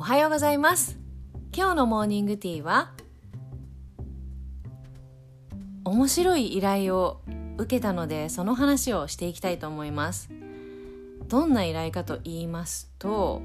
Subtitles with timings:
[0.00, 0.98] おはようございます。
[1.54, 2.92] 今日のモーニングティーは
[5.84, 7.20] 面白い依頼を
[7.58, 10.30] 受けたのでその話をしていきたいと思います。
[11.28, 13.42] どんな依頼かと言いますと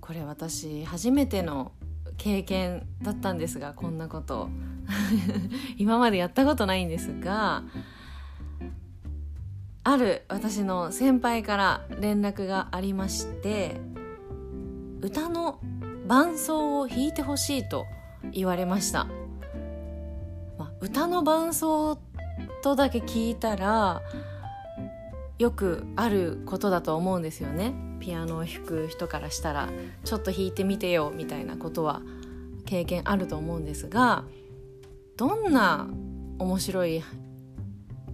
[0.00, 1.70] これ私初めての
[2.16, 4.48] 経験だったんですがこんなこと。
[5.78, 7.62] 今までやったことないんですが
[9.84, 13.93] ある私の先輩から連絡がありまして
[15.04, 15.58] 歌の
[16.06, 17.84] 伴奏を弾いてほしいと
[18.32, 19.04] 言われました、
[20.58, 21.98] まあ、歌の伴奏
[22.62, 24.00] とだけ聞いたら
[25.38, 27.74] よくあることだと思うんですよね。
[28.00, 29.68] ピアノを弾く人からしたら
[30.04, 32.00] ちょっと弾いてみてよみたいなことは
[32.64, 34.24] 経験あると思うんですが
[35.18, 35.86] どんな
[36.38, 37.02] 面白い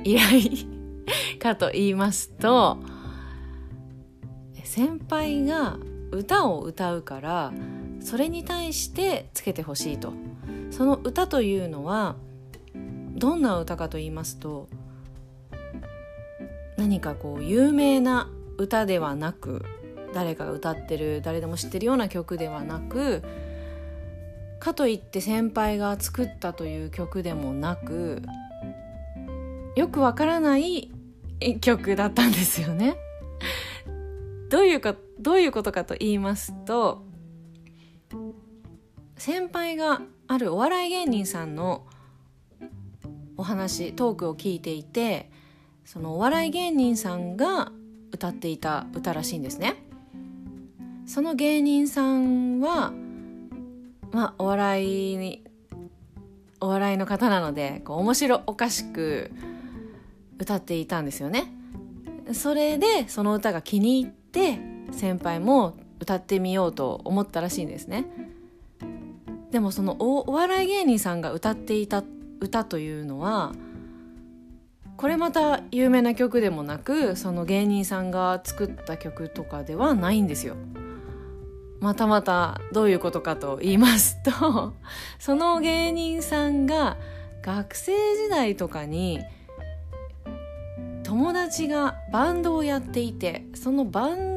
[0.03, 0.43] 依頼
[1.39, 2.79] かと言いますと
[4.65, 5.77] 先輩が
[6.11, 7.53] 歌を歌うから
[8.01, 10.13] それに対してつけてほしいと
[10.71, 12.17] その歌というのは
[13.15, 14.69] どんな歌かと言いますと
[16.77, 19.65] 何かこう有名な歌ではなく
[20.15, 23.23] 誰かが歌ってる誰でも知ってるような曲ではなく
[24.59, 28.23] かといって先輩が作ったという曲でもなく
[29.77, 30.91] よくわからない
[31.61, 32.97] 曲だったんですよね。
[34.51, 37.05] どういうかどういうことかと言いますと
[39.17, 41.87] 先輩があるお笑い芸人さんの
[43.37, 45.31] お話トークを聞いていて
[45.85, 47.71] そのお笑い芸人さんが
[48.13, 49.77] 歌っていた歌らしいんですね。
[51.07, 52.93] その芸人さんは
[54.13, 55.45] まあお笑いに
[56.61, 59.33] お笑いの方なのでこう面白おかしく
[60.39, 61.53] 歌っていたんですよね。
[62.33, 68.07] それでその歌が気に入って先輩も歌ってみようと思ったらしいんですね。
[69.51, 72.05] でもそのお笑い芸人さんが歌っていた
[72.41, 73.53] 歌というのは
[74.97, 80.57] これまた有名な曲でもなくその芸人さんが作った曲とかではないんですよ。
[81.81, 84.75] またまたどういうことかと言いますと
[85.19, 86.99] その芸人さんが
[87.43, 89.21] 学生時代とかに
[91.03, 94.30] 友達がバンドをやっていてそのバン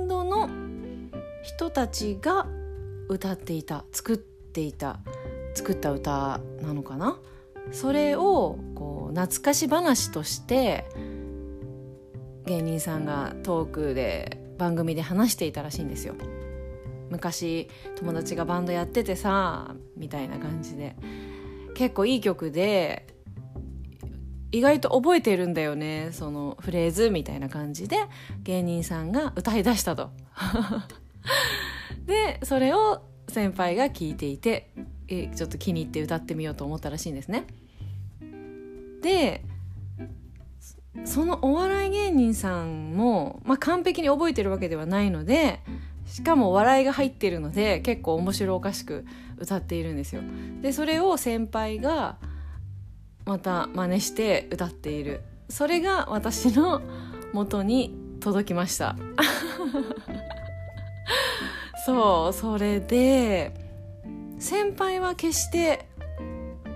[1.44, 2.48] 人たちが
[3.10, 5.00] 歌っていた作っていた
[5.54, 7.20] 作った歌なのかな？
[7.72, 10.86] それをこう懐かし話として
[12.46, 16.16] 芸人さんがトークで番組で話していたらしいんですよ。
[17.10, 20.96] 昔友達がバンドやっててさみたいな感じで。
[21.76, 23.08] 結構いい曲で
[24.52, 27.98] 意外と覚えてるんだよねそのフレーズみたいな感じで
[28.44, 30.12] 芸人さんが歌い出したと。
[32.06, 34.70] でそれを先輩が聞いていて
[35.08, 37.46] えちょっと気に入って歌ってみようと思ったらしいんですね。
[39.02, 39.44] で
[41.06, 45.60] そのお笑い芸人さんも、まあ、完璧に覚えてるわけではないので
[46.06, 49.06] しかも笑いが入ってるので結構面白おかしく
[49.38, 50.22] 歌っているんですよ。
[50.62, 52.18] でそれを先輩が
[53.26, 55.22] また真似して歌っている。
[55.50, 56.82] それが私の
[57.34, 58.96] 元に届きました。
[61.86, 63.54] そうそれで
[64.40, 65.86] 先輩は決して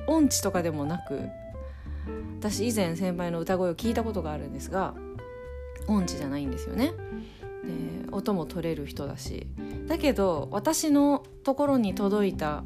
[0.08, 1.22] 音痴とかでもなく
[2.40, 4.94] 私以前先輩の歌声を聞いたことがあるんですが
[5.88, 6.92] 音痴じゃないんですよね。
[7.64, 9.48] で音も取れる人だし。
[9.88, 12.64] だけど私のところに届いた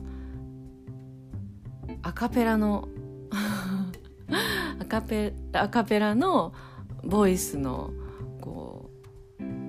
[2.01, 2.87] アカペラの
[4.79, 5.01] アカ
[5.83, 6.53] ペラの
[7.03, 7.91] ボイスの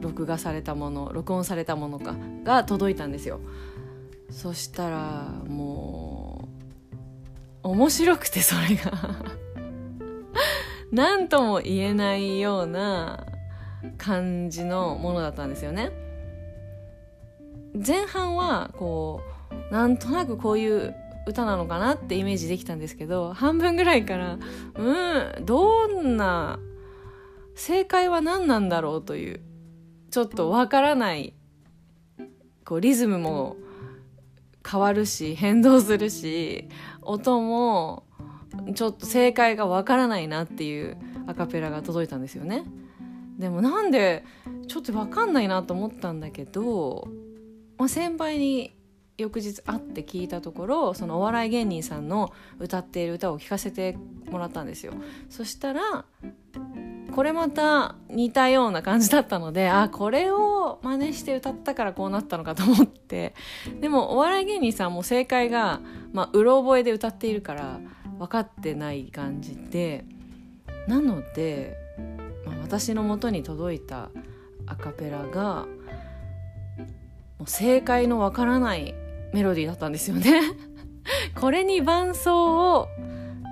[0.03, 3.41] 録画されたもの録音されたものかが届いたんですよ。
[4.31, 6.49] そしたらも
[7.63, 8.93] う面白くてそれが。
[10.93, 13.27] 何とも言えないような
[13.97, 15.91] 感じのものだったんですよね。
[17.75, 19.23] 前半はこ
[19.71, 20.95] うなんとなくこういう
[21.27, 24.39] 歌なのかなってイメージできたんですけど半分ぐらいから
[24.75, 26.59] うんどんな
[27.55, 29.41] 正解は何なんだろうという。
[30.13, 31.33] ちょっとわからない
[32.67, 33.57] こうリズムも
[34.65, 36.69] 変わるし変動するし
[37.01, 38.05] 音も
[38.75, 42.65] ちょっと正解がわからないなっていうアカペラが届いたんですよね。
[43.39, 44.25] でもなんで
[44.69, 47.09] ちょっと分かんないなと思ったんだけど、
[47.79, 48.77] まあ、先輩に
[49.17, 53.97] 翌日会って聞いたところそのお笑い芸人さんの歌っている歌を聴かせて
[54.31, 54.93] もらったんですよ
[55.31, 56.05] そしたら
[57.15, 63.35] これまた似たような感じだったのであこれを真似して歌ったからこうなったのかと思って。
[63.81, 65.81] でもお笑い芸人さんも正解が、
[66.13, 67.81] まあ、うろ覚えで歌っているから
[68.19, 70.05] 分かってない感じで。
[70.89, 71.77] なので、
[72.45, 74.11] まあ、私の元に届いた
[74.67, 75.67] アカペラが
[77.39, 78.95] もう正解のわからない
[79.33, 80.41] メロディーだったんですよね。
[81.35, 82.89] これに伴奏を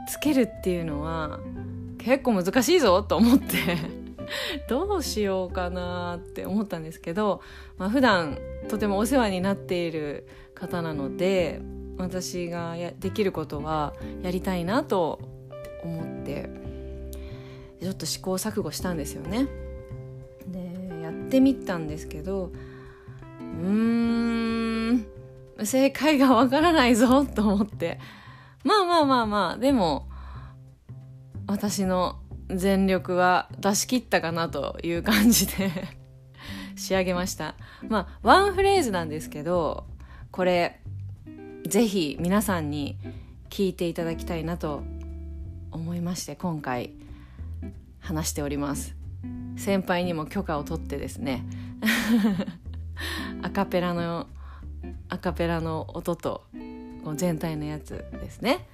[0.09, 1.41] つけるっていうのは
[2.03, 3.77] 結構難しいぞと思って
[4.69, 7.43] どうしようかなって思ったんですけど、
[7.79, 8.39] まあ、普段
[8.69, 11.61] とてもお世話になっている方なので
[11.99, 15.21] 私がやできることはやりたいなと
[15.83, 16.49] 思って
[17.81, 19.49] ちょっと試行錯誤したんですよね。
[20.47, 22.53] でやってみたんですけど
[23.41, 25.07] うーん
[25.63, 27.99] 正解がわからないぞと思って
[28.65, 30.10] まあまあまあまあでも
[31.51, 35.89] 私の全力は出し切ったかなという感じで
[36.77, 37.57] 仕上げました。
[37.89, 39.85] まあワンフレーズなんですけど
[40.31, 40.81] これ
[41.67, 42.97] ぜひ皆さんに
[43.49, 44.85] 聞いていただきたいなと
[45.73, 46.93] 思いまして今回
[47.99, 48.95] 話しております。
[49.57, 51.45] 先輩にも許可を取ってですね
[53.43, 54.29] アカペラの
[55.09, 56.47] アカペラの音と
[57.17, 58.69] 全体のやつですね。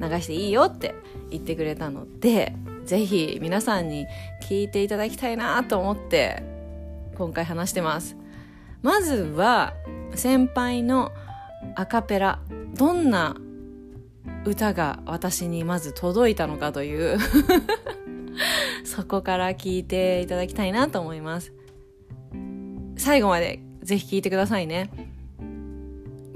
[0.00, 0.94] 流していいよって
[1.30, 2.54] 言ってくれたので
[2.84, 4.06] ぜひ皆さんに
[4.42, 6.42] 聞いていただきたいなと思って
[7.16, 8.16] 今回話してます。
[8.82, 9.74] まずは
[10.14, 11.12] 先輩の
[11.76, 12.40] アカペラ
[12.74, 13.36] どんな
[14.44, 17.18] 歌が私にまず届いたのかという
[18.84, 21.52] そこから聞いていただきたいなと思います。
[22.96, 25.11] 最後までぜひ聞いてくださいね。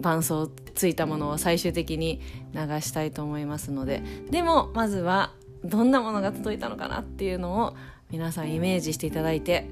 [0.07, 2.21] 伴奏ついたものを最終的に
[2.55, 5.33] 流したいと思いますのででもまずは
[5.65, 7.75] どんなものが届いたのかなっていうのを
[8.11, 9.69] 皆さんイメージしていただいて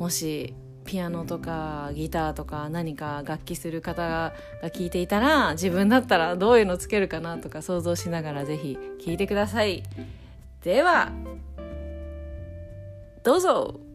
[0.00, 0.52] もし
[0.84, 4.32] ピアノとかギターとか何か楽器する方が
[4.70, 9.84] 聞いていたら自分だったらどういうのつけるかなとか想像しながらぜひ聴いてください。
[10.64, 11.12] では
[13.22, 13.87] どうぞ。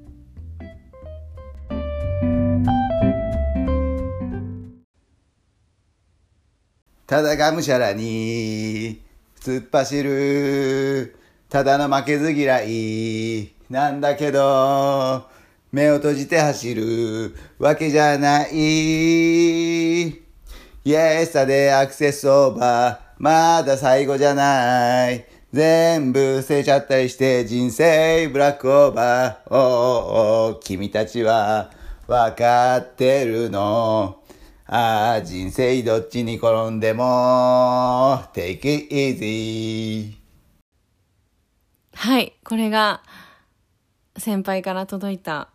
[7.05, 9.01] ただがむしゃらに
[9.39, 11.15] 突っ走る
[11.49, 15.27] ただの負けず嫌いなんだけど
[15.71, 20.07] 目を閉じて走るわけじゃない。
[20.85, 25.25] イエスタでアクセスオーバーまだ最後じゃない。
[25.51, 29.49] 全部捨てちゃったりして人生ブラックオーバー。
[29.49, 29.57] おー
[30.53, 31.71] おー君たちは
[32.07, 34.22] わかってるの。
[34.75, 40.15] ああ、人生どっちに転んでも、take it easy.
[41.93, 43.03] はい、これが
[44.17, 45.51] 先輩から届いた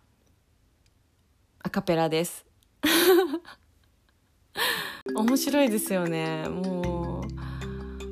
[1.65, 2.47] アカペラです。
[5.12, 6.44] 面白いですよね。
[6.49, 7.25] も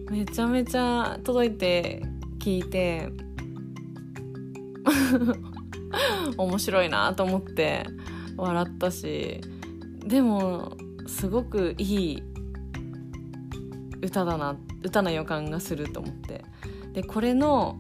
[0.09, 2.03] う、めちゃめちゃ届いて
[2.41, 3.11] 聞いて、
[6.37, 7.87] 面白いなと思って
[8.37, 9.41] 笑ったし、
[10.05, 10.77] でも
[11.09, 12.23] すごくいい
[14.03, 16.45] 歌だな歌の予感がすると思って。
[16.93, 17.79] でこれの、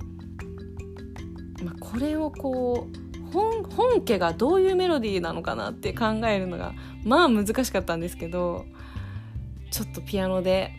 [1.64, 8.66] まあ、これをこう本本家がどういうメロディーなのかなって考えるのがまあ難しかったんですけど
[9.70, 10.72] ちょっとピアノで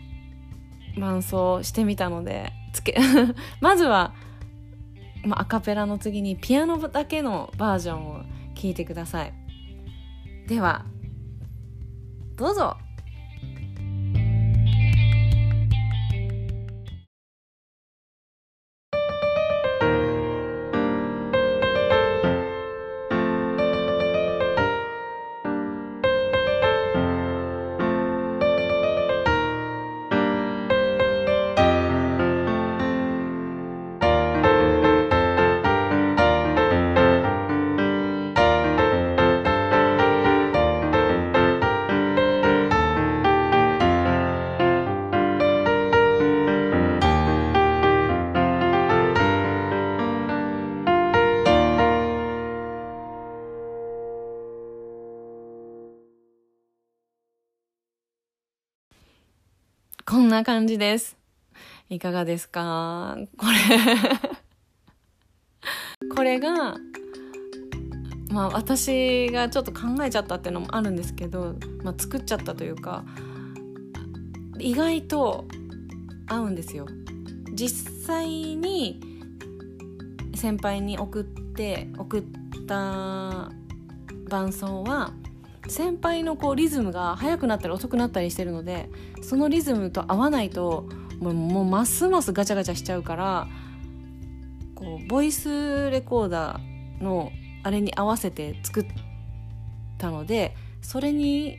[0.98, 2.96] 伴奏してみたのでつけ
[3.60, 4.14] まずは、
[5.26, 8.22] まあ、アカペラの次にピアノだけのバージョンを
[8.56, 9.34] 聴いてください。
[10.48, 10.86] では
[12.38, 12.87] どうぞ。
[60.10, 61.18] こんな感じです。
[61.90, 63.18] いかがですか？
[63.38, 63.54] これ
[66.16, 66.78] これが、
[68.32, 73.04] まあ私がちょっと考えちゃったっていうのもあるんですけど、まあ作っちゃったというか、
[74.60, 75.46] 意外と
[76.28, 76.88] 合うんですよ。
[77.54, 79.02] 実際に
[80.36, 82.24] 先輩に送って送っ
[82.66, 83.52] た
[84.30, 85.12] 伴奏は
[85.68, 88.90] 先輩のこうリズムが速くなったり遅くなったりしてるので
[89.22, 90.88] そのリズムと合わないと
[91.20, 93.48] もうもうますますガチャガチャしちゃうから
[94.76, 97.32] こうボイスレコーダーの
[97.64, 98.86] あれに合わせて作っ
[99.98, 101.58] たのでそれに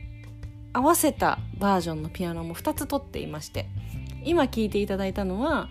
[0.73, 3.67] 合わせたバージョンのピアノも2つ取っていまして
[4.23, 5.69] 今聴いていただいたのは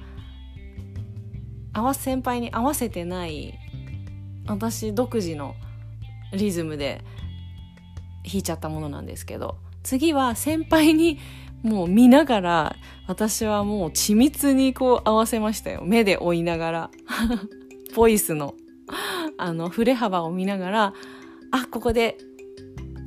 [1.73, 3.59] 合わ先輩に合わせてない
[4.47, 5.54] 私独自の
[6.33, 7.02] リズムで
[8.28, 11.18] 弾いちゃったものなんですけど次は先輩に
[11.62, 15.82] もう見ながら私はもう緻密にこう合わせましたよ。
[15.85, 16.90] 目で追いながら
[17.97, 18.54] ボイスの
[19.37, 20.94] あの振れ幅を見ながら
[21.50, 22.18] あここで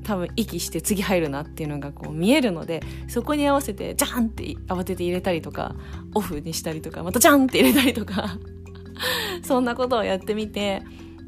[0.03, 5.75] 多分息して次入るなっていうのがこう見えるのでそこに合わせてジャンって慌てて入れたりとか
[6.13, 8.37] オフにしたりとかまたジャンって入れたりとか
[9.43, 10.81] そんなことをやってみて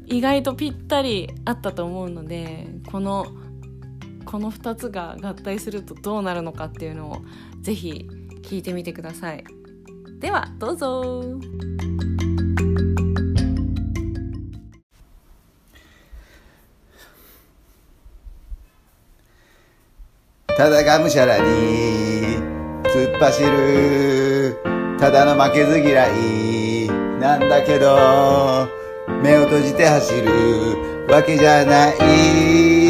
[0.06, 3.26] 意外とぴったりあったと思うのでこの
[4.24, 7.22] この2つが合体するとどうなるのかっていうのを
[7.60, 8.08] ぜひ
[8.42, 9.44] 聞いてみてください。
[10.20, 11.38] ではどうぞ。
[20.56, 21.44] ただがむしゃらに
[22.84, 24.56] 突っ走る。
[24.98, 26.88] ただの負けず嫌い
[27.20, 28.84] なんだけど。
[29.22, 32.83] 目を閉じて走るわけじゃない。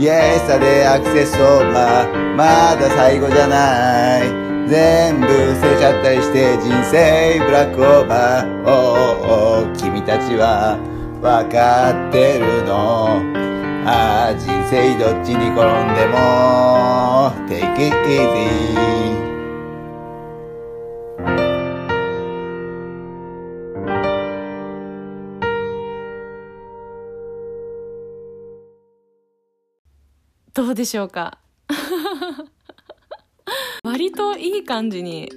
[0.00, 2.34] イエスタでアクセスオーバー。
[2.34, 4.22] まだ最後じゃない。
[4.66, 8.62] 全部捨てちゃったりして人生ブラックオーバー。
[8.62, 10.78] おーおー君たちは
[11.20, 13.20] わかってるの。
[13.84, 17.34] ああ人生どっちに転んでも。
[17.46, 19.29] Take it easy
[30.54, 31.38] どうでしょうか？
[33.82, 35.30] 割といい感じに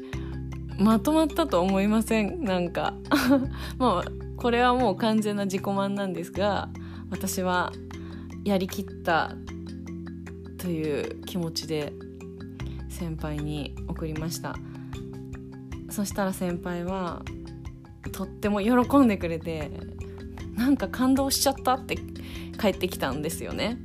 [0.77, 2.43] まとまったと思いません？
[2.43, 2.93] なんか。
[3.77, 6.67] まあこれはもう完全な自己満なんですが
[7.09, 7.71] 私は
[8.43, 9.31] やりきった
[10.57, 11.93] という気持ちで
[12.89, 14.55] 先輩に送りました。
[15.89, 17.21] そしたら先輩は
[18.11, 19.71] とっても喜んでくれて
[20.55, 21.95] なんか感動しちゃったって
[22.59, 23.77] 帰ってきたんですよね。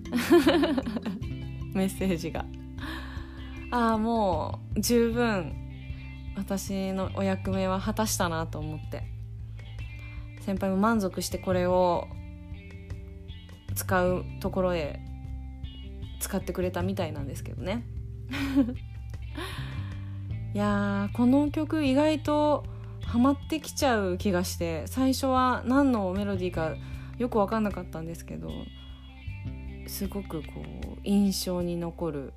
[1.79, 2.45] メッセージが。
[3.71, 5.55] ああもう十分
[6.37, 9.03] 私のお役目は果たしたなと思って。
[10.41, 12.07] 先輩も満足してこれを
[13.75, 14.99] 使うところへ
[16.21, 17.85] 使ってくれたみたいなんですけどね。
[20.55, 22.65] いやーこの曲意外と
[23.03, 26.75] ハマってきちゃう気がして最初は何のメロディーか
[27.19, 28.51] よく分かんなかったんですけど
[29.89, 32.33] すごくこう印象に残る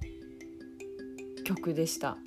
[1.43, 2.17] 曲でした。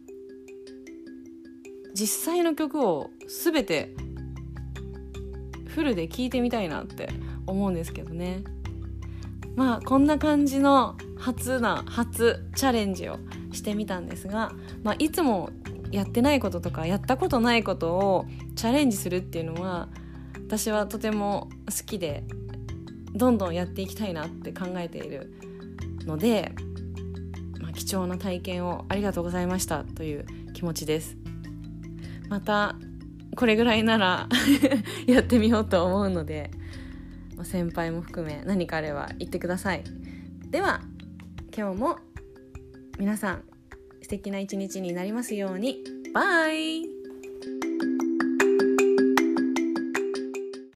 [1.95, 3.95] 実際の曲を全て
[5.67, 7.09] フルで聴いてみたいなって
[7.47, 8.45] 思うんですけどね。
[9.57, 13.19] まあこんな感じの初な初チャレンジを
[13.53, 14.53] してみたんですが、
[14.83, 15.51] まあ、いつも
[15.91, 18.27] やってないこととかやったことないことを
[18.57, 19.89] チャレンジするっていうのは
[20.47, 22.25] 私はとても好きで
[23.15, 25.33] どんどんやっていきたいなって考えている
[26.07, 26.53] ので、
[27.61, 31.17] まあ、貴重な体験をありがとうございましたという気持ちです。
[32.29, 32.77] また
[33.37, 34.29] これぐらいなら
[35.07, 36.51] やってみようと思うので
[37.43, 39.85] 先輩も含め何かあれば言ってください。
[40.51, 40.83] では
[41.57, 41.99] 今日も
[42.99, 43.43] 皆さん
[44.03, 45.83] 素敵な一日になりますように。
[46.13, 46.94] バイ。